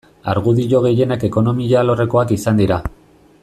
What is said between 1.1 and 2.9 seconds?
ekonomia alorrekoak izan dira.